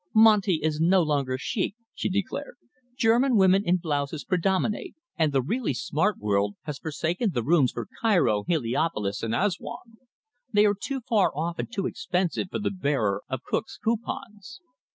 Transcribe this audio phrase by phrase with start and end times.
[0.15, 2.55] "Monte is no longer chic," she declared.
[2.97, 7.87] "German women in blouses predominate; and the really smart world has forsaken the Rooms for
[8.01, 9.97] Cairo, Heliopolis, and Assuan.
[10.51, 14.59] They are too far off and too expensive for the bearer of Cook's coupons."